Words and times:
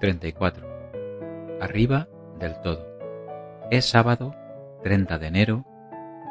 34. 0.00 0.66
Arriba 1.60 2.08
del 2.38 2.58
todo. 2.62 2.86
Es 3.70 3.84
sábado 3.84 4.34
30 4.82 5.18
de 5.18 5.26
enero 5.26 5.66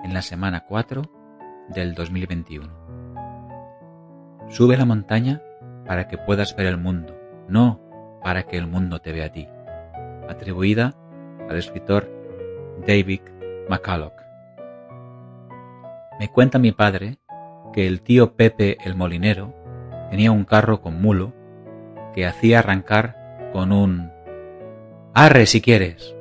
en 0.04 0.14
la 0.14 0.24
semana 0.24 0.66
4 0.68 1.04
del 1.70 1.94
2021. 1.94 2.68
Sube 4.50 4.76
la 4.76 4.86
montaña 4.86 5.42
para 5.86 6.08
que 6.08 6.18
puedas 6.18 6.56
ver 6.56 6.66
el 6.66 6.78
mundo, 6.78 7.16
no 7.48 7.80
para 8.24 8.44
que 8.44 8.58
el 8.58 8.66
mundo 8.66 9.00
te 9.00 9.12
vea 9.12 9.28
a 9.28 9.32
ti. 9.32 9.48
Atribuida 10.28 10.96
al 11.48 11.56
escritor 11.58 12.10
David 12.88 13.22
McCulloch. 13.70 14.20
Me 16.20 16.28
cuenta 16.30 16.58
mi 16.58 16.72
padre 16.72 17.20
que 17.72 17.86
el 17.86 18.02
tío 18.02 18.34
Pepe 18.34 18.78
el 18.84 18.96
molinero 18.96 19.54
tenía 20.10 20.32
un 20.32 20.44
carro 20.44 20.82
con 20.82 21.00
mulo 21.00 21.34
que 22.16 22.26
hacía 22.26 22.60
arrancar 22.60 23.19
con 23.52 23.72
un 23.72 24.12
arre 25.14 25.46
si 25.46 25.62
quieres. 25.62 26.16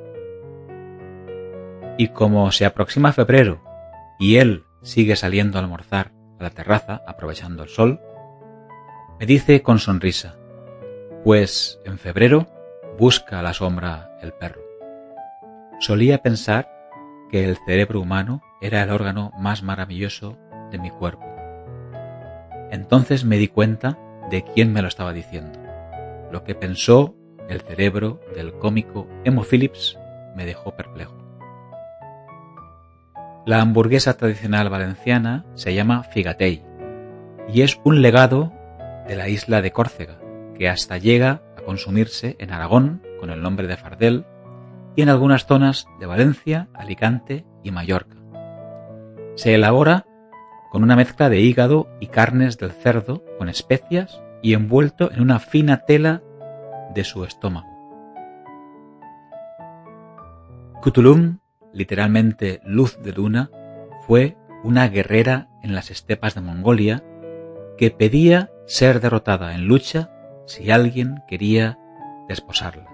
Y 1.97 2.09
como 2.09 2.51
se 2.51 2.65
aproxima 2.65 3.11
febrero 3.11 3.61
y 4.19 4.37
él 4.37 4.63
sigue 4.81 5.15
saliendo 5.15 5.57
a 5.57 5.61
almorzar 5.61 6.11
a 6.39 6.43
la 6.43 6.49
terraza 6.49 7.01
aprovechando 7.05 7.63
el 7.63 7.69
sol, 7.69 7.99
me 9.19 9.25
dice 9.25 9.61
con 9.61 9.79
sonrisa, 9.79 10.37
pues 11.23 11.79
en 11.85 11.97
febrero 11.97 12.47
busca 12.97 13.39
a 13.39 13.43
la 13.43 13.53
sombra 13.53 14.17
el 14.21 14.33
perro. 14.33 14.61
Solía 15.79 16.21
pensar 16.21 16.69
que 17.29 17.45
el 17.45 17.57
cerebro 17.65 18.01
humano 18.01 18.41
era 18.61 18.81
el 18.83 18.89
órgano 18.89 19.31
más 19.37 19.63
maravilloso 19.63 20.37
de 20.71 20.79
mi 20.79 20.89
cuerpo. 20.89 21.25
Entonces 22.71 23.25
me 23.25 23.37
di 23.37 23.47
cuenta 23.47 23.97
de 24.29 24.43
quién 24.43 24.73
me 24.73 24.81
lo 24.81 24.87
estaba 24.87 25.13
diciendo. 25.13 25.59
Lo 26.31 26.43
que 26.43 26.55
pensó 26.55 27.15
el 27.49 27.61
cerebro 27.61 28.21
del 28.35 28.53
cómico 28.53 29.07
Emo 29.25 29.43
Phillips 29.43 29.97
me 30.35 30.45
dejó 30.45 30.75
perplejo. 30.75 31.17
La 33.45 33.61
hamburguesa 33.61 34.15
tradicional 34.15 34.69
valenciana 34.69 35.45
se 35.55 35.73
llama 35.73 36.03
figatei 36.03 36.63
y 37.51 37.63
es 37.63 37.79
un 37.83 38.01
legado 38.01 38.53
de 39.07 39.15
la 39.15 39.27
isla 39.27 39.61
de 39.61 39.71
Córcega, 39.71 40.19
que 40.55 40.69
hasta 40.69 40.97
llega 40.97 41.41
a 41.57 41.61
consumirse 41.61 42.35
en 42.39 42.51
Aragón 42.51 43.01
con 43.19 43.31
el 43.31 43.41
nombre 43.41 43.67
de 43.67 43.75
fardel 43.75 44.25
y 44.95 45.01
en 45.01 45.09
algunas 45.09 45.47
zonas 45.47 45.87
de 45.99 46.05
Valencia, 46.05 46.69
Alicante 46.75 47.45
y 47.63 47.71
Mallorca. 47.71 48.17
Se 49.35 49.55
elabora 49.55 50.05
con 50.71 50.83
una 50.83 50.95
mezcla 50.95 51.29
de 51.29 51.39
hígado 51.39 51.89
y 51.99 52.07
carnes 52.07 52.57
del 52.59 52.71
cerdo 52.71 53.23
con 53.37 53.49
especias 53.49 54.21
y 54.43 54.53
envuelto 54.53 55.11
en 55.11 55.21
una 55.21 55.39
fina 55.39 55.85
tela 55.85 56.21
de 56.93 57.03
su 57.03 57.23
estómago. 57.23 57.67
Cthulhu, 60.81 61.39
literalmente 61.73 62.61
luz 62.63 62.97
de 63.01 63.11
luna, 63.13 63.51
fue 64.07 64.37
una 64.63 64.87
guerrera 64.87 65.49
en 65.61 65.73
las 65.75 65.91
estepas 65.91 66.35
de 66.35 66.41
Mongolia 66.41 67.03
que 67.77 67.91
pedía 67.91 68.51
ser 68.65 68.99
derrotada 69.01 69.55
en 69.55 69.67
lucha 69.67 70.11
si 70.45 70.71
alguien 70.71 71.23
quería 71.27 71.77
desposarla. 72.27 72.87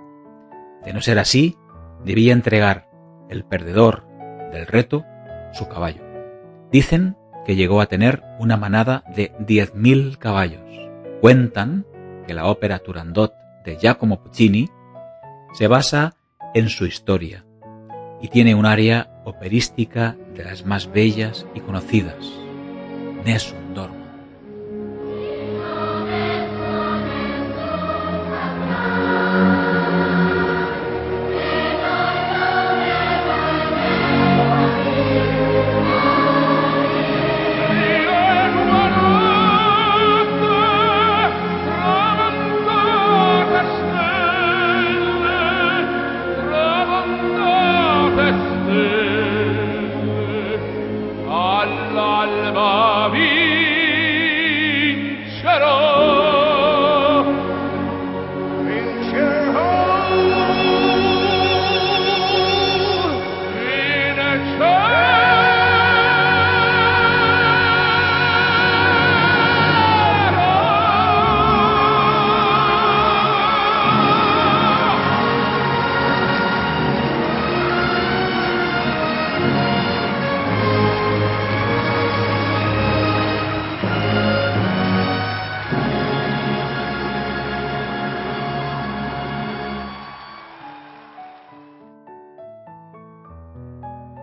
De 0.83 0.93
no 0.93 1.01
ser 1.01 1.19
así, 1.19 1.57
debía 2.03 2.33
entregar 2.33 2.87
el 3.29 3.43
perdedor 3.43 4.05
del 4.51 4.67
reto 4.67 5.05
su 5.53 5.67
caballo. 5.67 6.03
Dicen 6.71 7.17
que 7.45 7.55
llegó 7.55 7.81
a 7.81 7.85
tener 7.85 8.23
una 8.39 8.57
manada 8.57 9.03
de 9.15 9.31
10.000 9.39 10.17
caballos. 10.17 10.61
Cuentan 11.21 11.85
que 12.27 12.33
la 12.33 12.47
ópera 12.47 12.79
Turandot 12.79 13.33
Giacomo 13.73 14.21
Puccini 14.21 14.69
se 15.53 15.67
basa 15.67 16.15
en 16.53 16.69
su 16.69 16.85
historia 16.85 17.45
y 18.21 18.27
tiene 18.27 18.55
un 18.55 18.65
área 18.65 19.21
operística 19.25 20.15
de 20.35 20.43
las 20.43 20.65
más 20.65 20.91
bellas 20.91 21.45
y 21.53 21.59
conocidas, 21.61 22.15
Nessun 23.25 23.64
la 53.07 53.34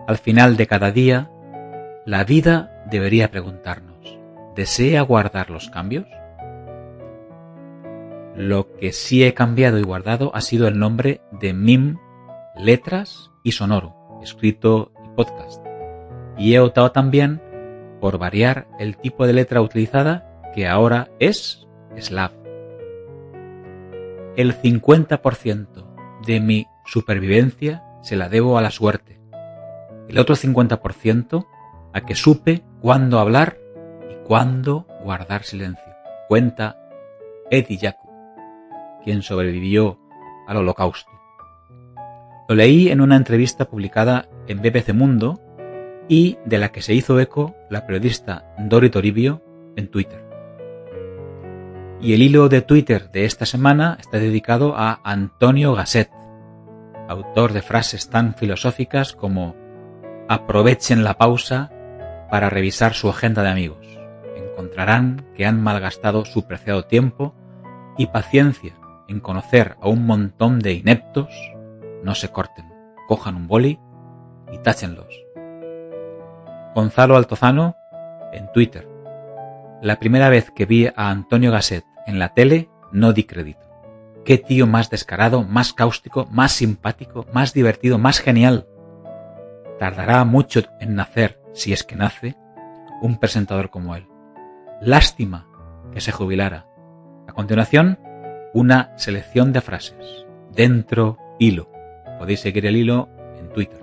Al 0.05 0.17
final 0.17 0.57
de 0.57 0.67
cada 0.67 0.91
día, 0.91 1.31
la 2.05 2.25
vida 2.25 2.83
debería 2.91 3.31
preguntarnos, 3.31 4.19
¿desea 4.53 5.01
guardar 5.01 5.49
los 5.49 5.69
cambios? 5.69 6.05
Lo 8.35 8.75
que 8.75 8.91
sí 8.91 9.23
he 9.23 9.33
cambiado 9.33 9.79
y 9.79 9.83
guardado 9.83 10.31
ha 10.35 10.41
sido 10.41 10.67
el 10.67 10.77
nombre 10.77 11.21
de 11.31 11.53
MIM, 11.53 11.99
letras 12.57 13.31
y 13.43 13.53
sonoro, 13.53 13.95
escrito 14.21 14.91
y 15.05 15.15
podcast. 15.15 15.65
Y 16.37 16.53
he 16.53 16.59
optado 16.59 16.91
también 16.91 17.41
por 18.01 18.17
variar 18.17 18.67
el 18.79 18.97
tipo 18.97 19.25
de 19.25 19.31
letra 19.31 19.61
utilizada 19.61 20.41
que 20.53 20.67
ahora 20.67 21.11
es 21.19 21.65
Slav. 21.97 22.31
El 24.35 24.53
50% 24.53 26.21
de 26.25 26.41
mi 26.41 26.67
supervivencia 26.85 27.85
se 28.01 28.17
la 28.17 28.27
debo 28.27 28.57
a 28.57 28.61
la 28.61 28.71
suerte 28.71 29.22
el 30.09 30.19
otro 30.19 30.35
50% 30.35 31.45
a 31.93 32.01
que 32.01 32.15
supe 32.15 32.63
cuándo 32.81 33.19
hablar 33.19 33.57
y 34.09 34.15
cuándo 34.25 34.87
guardar 35.03 35.43
silencio. 35.43 35.93
Cuenta 36.27 36.77
Eddie 37.51 37.77
Yaku, 37.77 38.09
quien 39.03 39.21
sobrevivió 39.21 39.99
al 40.47 40.57
holocausto. 40.57 41.11
Lo 42.49 42.55
leí 42.55 42.89
en 42.89 43.01
una 43.01 43.15
entrevista 43.15 43.65
publicada 43.65 44.27
en 44.47 44.61
BBC 44.61 44.93
Mundo 44.93 45.39
y 46.09 46.37
de 46.45 46.57
la 46.57 46.71
que 46.71 46.81
se 46.81 46.93
hizo 46.93 47.19
eco 47.19 47.55
la 47.69 47.85
periodista 47.85 48.53
Dori 48.57 48.89
Toribio 48.89 49.41
en 49.75 49.89
Twitter. 49.89 50.23
Y 52.01 52.13
el 52.13 52.21
hilo 52.21 52.49
de 52.49 52.61
Twitter 52.61 53.09
de 53.11 53.23
esta 53.23 53.45
semana 53.45 53.97
está 53.99 54.19
dedicado 54.19 54.75
a 54.75 54.99
Antonio 55.05 55.73
Gasset, 55.73 56.11
autor 57.07 57.53
de 57.53 57.61
frases 57.61 58.09
tan 58.09 58.35
filosóficas 58.35 59.13
como 59.13 59.55
aprovechen 60.27 61.03
la 61.03 61.15
pausa 61.15 61.71
para 62.29 62.49
revisar 62.49 62.93
su 62.93 63.09
agenda 63.09 63.43
de 63.43 63.49
amigos. 63.49 63.85
Encontrarán 64.35 65.25
que 65.35 65.45
han 65.45 65.61
malgastado 65.61 66.25
su 66.25 66.47
preciado 66.47 66.85
tiempo 66.85 67.35
y 67.97 68.07
paciencia 68.07 68.75
en 69.07 69.19
conocer 69.19 69.75
a 69.81 69.89
un 69.89 70.05
montón 70.05 70.59
de 70.59 70.73
ineptos. 70.73 71.29
No 72.03 72.15
se 72.15 72.29
corten, 72.29 72.65
cojan 73.07 73.35
un 73.35 73.47
boli 73.47 73.79
y 74.51 74.57
táchenlos. 74.59 75.23
Gonzalo 76.73 77.17
Altozano 77.17 77.75
en 78.31 78.51
Twitter. 78.51 78.87
La 79.81 79.99
primera 79.99 80.29
vez 80.29 80.49
que 80.49 80.65
vi 80.65 80.87
a 80.87 81.09
Antonio 81.09 81.51
Gasset 81.51 81.85
en 82.07 82.17
la 82.17 82.33
tele 82.33 82.69
no 82.91 83.13
di 83.13 83.25
crédito. 83.25 83.61
Qué 84.25 84.37
tío 84.37 84.65
más 84.65 84.89
descarado, 84.89 85.43
más 85.43 85.73
cáustico, 85.73 86.25
más 86.31 86.53
simpático, 86.53 87.25
más 87.33 87.53
divertido, 87.53 87.97
más 87.97 88.19
genial 88.19 88.67
tardará 89.79 90.23
mucho 90.23 90.61
en 90.79 90.95
nacer, 90.95 91.41
si 91.53 91.73
es 91.73 91.83
que 91.83 91.95
nace, 91.95 92.35
un 93.01 93.19
presentador 93.19 93.69
como 93.69 93.95
él. 93.95 94.07
Lástima 94.81 95.47
que 95.93 96.01
se 96.01 96.11
jubilara. 96.11 96.67
A 97.27 97.33
continuación, 97.33 97.99
una 98.53 98.93
selección 98.97 99.53
de 99.53 99.61
frases. 99.61 100.25
Dentro 100.51 101.17
hilo. 101.39 101.69
Podéis 102.17 102.41
seguir 102.41 102.65
el 102.65 102.75
hilo 102.75 103.09
en 103.39 103.49
Twitter. 103.49 103.81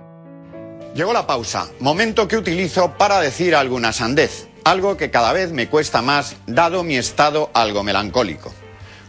Llegó 0.95 1.13
la 1.13 1.27
pausa, 1.27 1.67
momento 1.79 2.27
que 2.27 2.37
utilizo 2.37 2.97
para 2.97 3.21
decir 3.21 3.55
alguna 3.55 3.93
sandez, 3.93 4.49
algo 4.63 4.97
que 4.97 5.09
cada 5.09 5.31
vez 5.31 5.51
me 5.51 5.69
cuesta 5.69 6.01
más 6.01 6.35
dado 6.47 6.83
mi 6.83 6.97
estado 6.97 7.49
algo 7.53 7.83
melancólico. 7.83 8.51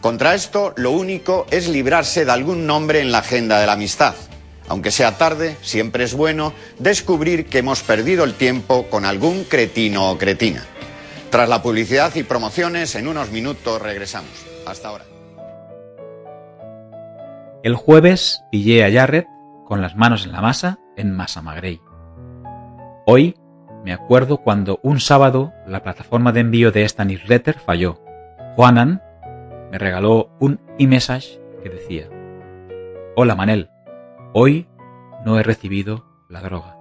Contra 0.00 0.34
esto, 0.34 0.74
lo 0.76 0.90
único 0.92 1.46
es 1.50 1.68
librarse 1.68 2.24
de 2.24 2.32
algún 2.32 2.66
nombre 2.66 3.00
en 3.00 3.12
la 3.12 3.18
agenda 3.18 3.60
de 3.60 3.66
la 3.66 3.74
amistad. 3.74 4.14
Aunque 4.72 4.90
sea 4.90 5.18
tarde, 5.18 5.58
siempre 5.60 6.04
es 6.04 6.14
bueno 6.14 6.54
descubrir 6.78 7.44
que 7.44 7.58
hemos 7.58 7.82
perdido 7.82 8.24
el 8.24 8.32
tiempo 8.32 8.86
con 8.88 9.04
algún 9.04 9.44
cretino 9.44 10.10
o 10.10 10.16
cretina. 10.16 10.64
Tras 11.28 11.46
la 11.46 11.60
publicidad 11.60 12.14
y 12.14 12.22
promociones, 12.22 12.94
en 12.94 13.06
unos 13.06 13.30
minutos 13.30 13.82
regresamos. 13.82 14.30
Hasta 14.66 14.88
ahora. 14.88 15.04
El 17.62 17.74
jueves 17.74 18.44
pillé 18.50 18.86
a 18.86 18.90
Jarrett 18.90 19.26
con 19.66 19.82
las 19.82 19.94
manos 19.94 20.24
en 20.24 20.32
la 20.32 20.40
masa 20.40 20.78
en 20.96 21.12
Massamagrey. 21.12 21.78
Hoy 23.04 23.36
me 23.84 23.92
acuerdo 23.92 24.38
cuando 24.38 24.80
un 24.82 25.00
sábado 25.00 25.52
la 25.66 25.82
plataforma 25.82 26.32
de 26.32 26.40
envío 26.40 26.72
de 26.72 26.84
esta 26.84 27.04
newsletter 27.04 27.58
falló. 27.58 28.00
Juanan 28.56 29.02
me 29.70 29.76
regaló 29.76 30.30
un 30.40 30.62
e-message 30.78 31.38
que 31.62 31.68
decía, 31.68 32.08
Hola 33.16 33.34
Manel, 33.34 33.68
hoy 34.32 34.66
no 35.24 35.38
he 35.38 35.42
recibido 35.42 36.04
la 36.28 36.40
droga. 36.40 36.76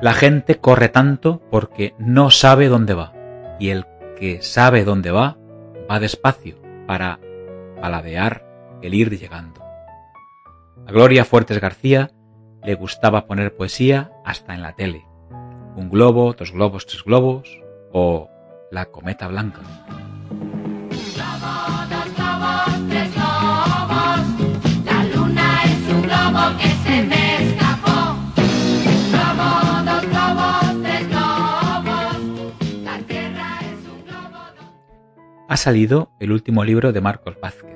La 0.00 0.12
gente 0.12 0.60
corre 0.60 0.88
tanto 0.88 1.42
porque 1.50 1.94
no 1.98 2.30
sabe 2.30 2.68
dónde 2.68 2.94
va, 2.94 3.12
y 3.58 3.70
el 3.70 3.84
que 4.16 4.42
sabe 4.42 4.84
dónde 4.84 5.10
va, 5.10 5.36
va 5.90 6.00
despacio 6.00 6.56
para 6.86 7.18
paladear 7.80 8.78
el 8.82 8.94
ir 8.94 9.10
llegando. 9.18 9.60
A 10.86 10.92
Gloria 10.92 11.24
Fuertes 11.24 11.60
García 11.60 12.10
le 12.62 12.74
gustaba 12.74 13.26
poner 13.26 13.56
poesía 13.56 14.12
hasta 14.24 14.54
en 14.54 14.62
la 14.62 14.74
tele. 14.74 15.04
Un 15.76 15.90
globo, 15.90 16.32
dos 16.32 16.52
globos, 16.52 16.86
tres 16.86 17.04
globos 17.04 17.60
o 17.92 18.28
la 18.70 18.86
cometa 18.86 19.28
blanca. 19.28 19.60
Ha 35.50 35.56
salido 35.56 36.10
el 36.20 36.30
último 36.30 36.62
libro 36.62 36.92
de 36.92 37.00
Marcos 37.00 37.40
Vázquez, 37.40 37.74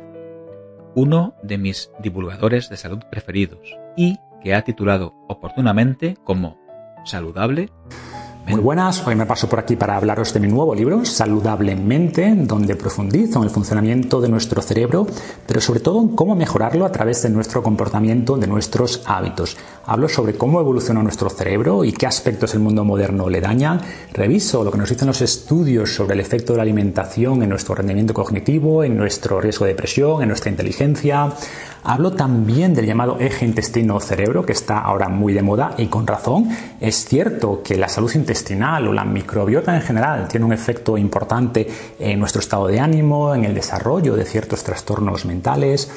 uno 0.95 1.35
de 1.43 1.57
mis 1.57 1.91
divulgadores 2.03 2.69
de 2.69 2.77
salud 2.77 2.99
preferidos, 3.11 3.79
y 3.97 4.19
que 4.43 4.55
ha 4.55 4.61
titulado 4.61 5.15
oportunamente 5.27 6.19
como 6.23 6.59
Saludable 7.07 7.71
muy 8.47 8.61
buenas, 8.61 9.07
hoy 9.07 9.15
me 9.15 9.25
paso 9.25 9.49
por 9.49 9.61
aquí 9.61 9.77
para 9.77 9.97
hablaros 9.97 10.35
de 10.35 10.41
mi 10.41 10.49
nuevo 10.49 10.75
libro, 10.75 11.05
Saludablemente, 11.05 12.35
donde 12.35 12.75
profundizo 12.75 13.39
en 13.39 13.45
el 13.45 13.51
funcionamiento 13.51 14.21
de 14.21 14.29
nuestro 14.29 14.61
cerebro, 14.61 15.07
pero 15.47 15.61
sobre 15.61 15.81
todo 15.81 16.01
en 16.01 16.09
cómo 16.09 16.35
mejorarlo 16.35 16.85
a 16.85 16.93
través 16.93 17.23
de 17.23 17.31
nuestro 17.31 17.63
comportamiento, 17.63 18.37
de 18.37 18.49
nuestros 18.49 19.03
hábitos. 19.07 19.57
Hablo 19.87 20.09
sobre 20.09 20.35
cómo 20.35 20.61
evoluciona 20.61 21.03
nuestro 21.03 21.31
cerebro 21.31 21.85
y 21.85 21.93
qué 21.93 22.07
aspectos 22.07 22.55
el 22.55 22.61
mundo 22.61 22.85
moderno 22.85 23.29
le 23.29 23.41
dañan. 23.41 23.81
Reviso 24.13 24.65
lo 24.65 24.73
que 24.73 24.79
nos 24.79 24.91
dicen 24.91 25.09
los 25.09 25.23
estudios 25.23 25.95
sobre 25.95 26.15
el 26.15 26.21
efecto 26.21 26.53
de 26.53 26.59
la 26.59 26.63
alimentación 26.63 27.43
en 27.43 27.49
nuestro 27.49 27.77
rendimiento 27.77 28.13
cognitivo, 28.13 28.83
en 28.83 28.97
nuestro 28.97 29.41
riesgo 29.41 29.65
de 29.65 29.73
depresión, 29.73 30.23
en 30.23 30.29
nuestra 30.29 30.51
inteligencia. 30.51 31.33
Hablo 31.85 32.13
también 32.13 32.75
del 32.75 32.87
llamado 32.87 33.17
eje 33.19 33.45
intestino-cerebro, 33.45 34.47
que 34.47 34.53
está 34.53 34.79
ahora 34.79 35.09
muy 35.09 35.33
de 35.33 35.43
moda 35.43 35.75
y 35.77 35.87
con 35.87 36.07
razón. 36.07 36.49
Es 36.81 37.05
cierto 37.05 37.61
que 37.65 37.77
la 37.77 37.89
salud 37.89 38.13
intestinal 38.15 38.87
o 38.87 38.93
la 38.93 39.05
microbiota 39.05 39.75
en 39.75 39.83
general 39.83 40.29
tiene 40.29 40.47
un 40.47 40.53
efecto 40.53 40.97
importante 40.97 41.67
en 41.99 42.21
nuestro 42.21 42.39
estado 42.39 42.69
de 42.69 42.79
ánimo, 42.79 43.35
en 43.35 43.45
el 43.45 43.55
desarrollo 43.55 44.15
de 44.15 44.25
ciertos 44.25 44.63
trastornos 44.63 45.25
mentales. 45.25 45.91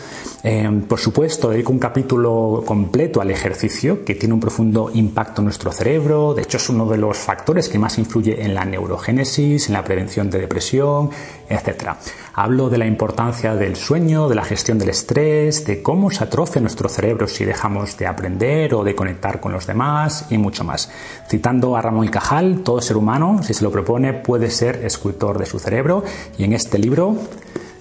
Eh, 0.43 0.67
por 0.87 0.99
supuesto, 0.99 1.49
dedico 1.51 1.71
un 1.71 1.77
capítulo 1.77 2.63
completo 2.65 3.21
al 3.21 3.29
ejercicio, 3.29 4.03
que 4.03 4.15
tiene 4.15 4.33
un 4.33 4.39
profundo 4.39 4.89
impacto 4.91 5.41
en 5.41 5.45
nuestro 5.45 5.71
cerebro. 5.71 6.33
De 6.33 6.41
hecho, 6.41 6.57
es 6.57 6.67
uno 6.67 6.87
de 6.87 6.97
los 6.97 7.15
factores 7.15 7.69
que 7.69 7.77
más 7.77 7.99
influye 7.99 8.43
en 8.43 8.55
la 8.55 8.65
neurogénesis, 8.65 9.67
en 9.67 9.73
la 9.73 9.83
prevención 9.83 10.31
de 10.31 10.39
depresión, 10.39 11.11
etc. 11.47 11.91
Hablo 12.33 12.69
de 12.69 12.79
la 12.79 12.87
importancia 12.87 13.55
del 13.55 13.75
sueño, 13.75 14.27
de 14.27 14.35
la 14.35 14.43
gestión 14.43 14.79
del 14.79 14.89
estrés, 14.89 15.63
cómo 15.81 16.11
se 16.11 16.23
atrofia 16.23 16.61
nuestro 16.61 16.89
cerebro 16.89 17.27
si 17.27 17.45
dejamos 17.45 17.97
de 17.97 18.07
aprender 18.07 18.73
o 18.73 18.83
de 18.83 18.95
conectar 18.95 19.39
con 19.39 19.51
los 19.51 19.67
demás 19.67 20.27
y 20.29 20.37
mucho 20.37 20.63
más. 20.63 20.91
Citando 21.27 21.75
a 21.75 21.81
Ramón 21.81 22.05
y 22.05 22.09
Cajal, 22.09 22.61
todo 22.63 22.81
ser 22.81 22.97
humano, 22.97 23.41
si 23.43 23.53
se 23.53 23.63
lo 23.63 23.71
propone, 23.71 24.13
puede 24.13 24.49
ser 24.49 24.83
escultor 24.85 25.37
de 25.37 25.45
su 25.45 25.59
cerebro 25.59 26.03
y 26.37 26.43
en 26.43 26.53
este 26.53 26.77
libro 26.77 27.17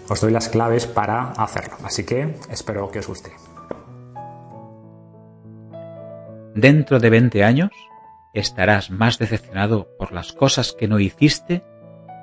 os 0.08 0.20
doy 0.20 0.32
las 0.32 0.48
claves 0.48 0.86
para 0.86 1.32
hacerlo. 1.32 1.76
Así 1.84 2.04
que 2.04 2.36
espero 2.50 2.90
que 2.90 3.00
os 3.00 3.08
guste. 3.08 3.32
Dentro 6.54 7.00
de 7.00 7.10
20 7.10 7.42
años 7.42 7.70
estarás 8.32 8.90
más 8.90 9.18
decepcionado 9.18 9.88
por 9.98 10.12
las 10.12 10.32
cosas 10.32 10.72
que 10.72 10.88
no 10.88 11.00
hiciste 11.00 11.64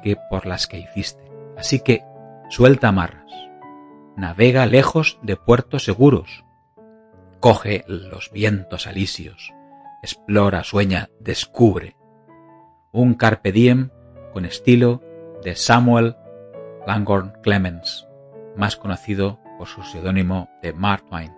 que 0.04 0.18
por 0.30 0.46
las 0.46 0.68
que 0.68 0.80
hiciste. 0.80 1.22
Así 1.58 1.80
que 1.80 2.02
suelta 2.50 2.88
amarras, 2.88 3.30
navega 4.16 4.66
lejos 4.66 5.20
de 5.22 5.36
puertos 5.36 5.84
seguros, 5.84 6.44
coge 7.40 7.84
los 7.88 8.32
vientos 8.32 8.88
alisios, 8.88 9.54
explora, 10.02 10.64
sueña, 10.64 11.10
descubre. 11.20 11.96
Un 12.92 13.14
carpe 13.14 13.52
diem 13.52 13.90
con 14.34 14.46
estilo 14.46 15.02
de 15.44 15.56
Samuel 15.56 16.16
Langhorne 16.86 17.34
Clemens, 17.42 18.08
más 18.56 18.76
conocido 18.76 19.40
por 19.58 19.68
su 19.68 19.84
seudónimo 19.84 20.50
de 20.62 20.74
Mark 20.74 21.06
Twain. 21.10 21.34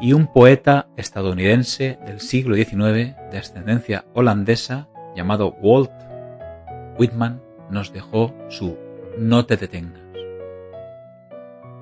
Y 0.00 0.12
un 0.12 0.26
poeta 0.26 0.88
estadounidense 0.96 1.98
del 2.06 2.20
siglo 2.20 2.56
XIX 2.56 3.16
de 3.30 3.38
ascendencia 3.38 4.04
holandesa 4.14 4.88
llamado 5.14 5.56
Walt 5.60 5.90
Whitman 6.98 7.42
nos 7.70 7.92
dejó 7.92 8.34
su 8.48 8.78
no 9.18 9.46
te 9.46 9.56
detengas. 9.56 10.09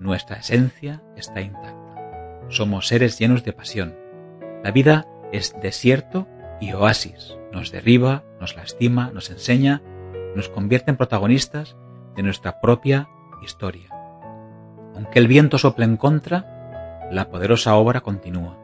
nuestra 0.00 0.36
esencia 0.36 1.02
está 1.16 1.40
intacta. 1.40 2.46
Somos 2.48 2.88
seres 2.88 3.18
llenos 3.18 3.44
de 3.44 3.52
pasión. 3.52 3.96
La 4.62 4.70
vida 4.70 5.06
es 5.32 5.54
desierto 5.60 6.26
y 6.60 6.72
oasis. 6.72 7.36
Nos 7.52 7.70
derriba, 7.70 8.24
nos 8.40 8.56
lastima, 8.56 9.10
nos 9.12 9.30
enseña, 9.30 9.82
nos 10.34 10.48
convierte 10.48 10.90
en 10.90 10.96
protagonistas 10.96 11.76
de 12.16 12.22
nuestra 12.22 12.60
propia 12.60 13.08
historia. 13.42 13.88
Aunque 14.94 15.18
el 15.18 15.28
viento 15.28 15.58
sople 15.58 15.84
en 15.84 15.96
contra, 15.96 17.08
la 17.10 17.28
poderosa 17.30 17.74
obra 17.76 18.00
continúa. 18.00 18.58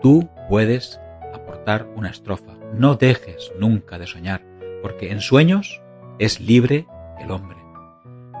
Tú 0.00 0.28
puedes 0.48 1.00
aportar 1.32 1.88
una 1.96 2.10
estrofa. 2.10 2.52
No 2.74 2.94
dejes 2.94 3.52
nunca 3.58 3.98
de 3.98 4.06
soñar, 4.06 4.42
porque 4.82 5.10
en 5.10 5.20
sueños 5.20 5.82
es 6.18 6.40
libre 6.40 6.86
el 7.18 7.30
hombre. 7.30 7.58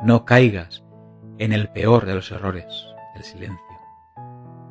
No 0.04 0.24
caigas 0.24 0.83
en 1.38 1.52
el 1.52 1.68
peor 1.68 2.06
de 2.06 2.14
los 2.14 2.30
errores, 2.30 2.86
el 3.14 3.24
silencio. 3.24 3.58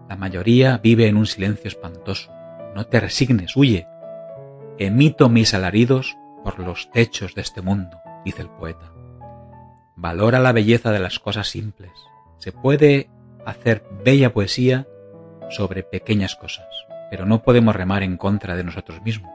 La 0.10 0.16
mayoría 0.16 0.78
vive 0.78 1.08
en 1.08 1.18
un 1.18 1.26
silencio 1.26 1.68
espantoso. 1.68 2.32
No 2.76 2.86
te 2.86 3.00
resignes, 3.00 3.56
huye. 3.56 3.88
Emito 4.78 5.30
mis 5.30 5.54
alaridos 5.54 6.18
por 6.44 6.60
los 6.60 6.92
techos 6.92 7.36
de 7.36 7.42
este 7.42 7.62
mundo, 7.62 7.98
dice 8.26 8.42
el 8.42 8.50
poeta. 8.50 8.92
Valora 9.96 10.40
la 10.40 10.52
belleza 10.52 10.92
de 10.92 11.00
las 11.00 11.20
cosas 11.20 11.48
simples. 11.48 11.92
Se 12.38 12.52
puede 12.52 13.10
hacer 13.46 13.84
bella 14.04 14.34
poesía 14.34 14.88
sobre 15.50 15.84
pequeñas 15.84 16.36
cosas, 16.36 16.68
pero 17.10 17.26
no 17.26 17.44
podemos 17.44 17.76
remar 17.76 18.04
en 18.04 18.18
contra 18.18 18.56
de 18.56 18.64
nosotros 18.64 19.02
mismos. 19.02 19.32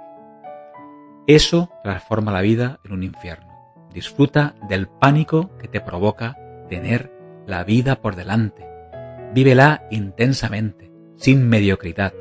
Eso 1.26 1.70
transforma 1.82 2.32
la 2.32 2.40
vida 2.40 2.80
en 2.85 2.92
un 2.92 3.02
infierno. 3.02 3.49
Disfruta 3.92 4.54
del 4.68 4.88
pánico 4.88 5.50
que 5.58 5.68
te 5.68 5.80
provoca 5.80 6.37
tener 6.68 7.17
la 7.49 7.64
vida 7.64 7.97
por 8.02 8.14
delante. 8.14 8.69
Vívela 9.33 9.87
intensamente, 9.90 10.93
sin 11.17 11.49
mediocridad. 11.49 12.12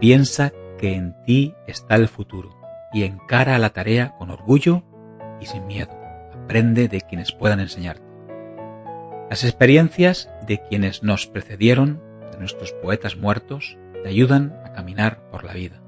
Piensa 0.00 0.52
que 0.78 0.94
en 0.94 1.14
ti 1.24 1.54
está 1.66 1.94
el 1.94 2.08
futuro 2.08 2.56
y 2.92 3.04
encara 3.04 3.58
la 3.58 3.70
tarea 3.70 4.16
con 4.18 4.30
orgullo 4.30 4.82
y 5.40 5.46
sin 5.46 5.66
miedo. 5.66 5.92
Aprende 6.32 6.88
de 6.88 7.02
quienes 7.02 7.32
puedan 7.32 7.60
enseñarte. 7.60 8.06
Las 9.28 9.44
experiencias 9.44 10.30
de 10.46 10.62
quienes 10.62 11.02
nos 11.02 11.26
precedieron, 11.26 12.00
de 12.32 12.38
nuestros 12.38 12.72
poetas 12.72 13.16
muertos, 13.16 13.76
te 14.02 14.08
ayudan 14.08 14.58
a 14.64 14.72
caminar 14.72 15.28
por 15.30 15.44
la 15.44 15.52
vida. 15.52 15.82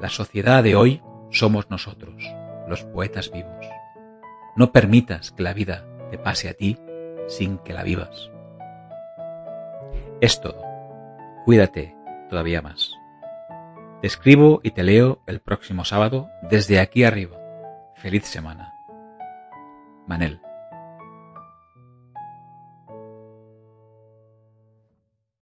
La 0.00 0.10
sociedad 0.10 0.62
de 0.62 0.76
hoy 0.76 1.02
somos 1.30 1.70
nosotros, 1.70 2.22
los 2.68 2.84
poetas 2.84 3.30
vivos. 3.30 3.66
No 4.56 4.72
permitas 4.72 5.30
que 5.30 5.42
la 5.42 5.54
vida 5.54 5.86
te 6.10 6.18
pase 6.18 6.48
a 6.48 6.54
ti 6.54 6.78
sin 7.26 7.58
que 7.58 7.72
la 7.72 7.82
vivas. 7.82 8.30
Es 10.20 10.40
todo. 10.40 10.62
Cuídate 11.44 11.94
todavía 12.28 12.62
más. 12.62 12.92
Te 14.00 14.06
escribo 14.06 14.60
y 14.62 14.70
te 14.72 14.82
leo 14.82 15.20
el 15.26 15.40
próximo 15.40 15.84
sábado 15.84 16.30
desde 16.42 16.80
aquí 16.80 17.04
arriba. 17.04 17.38
Feliz 17.94 18.24
semana. 18.24 18.74
Manel. 20.06 20.45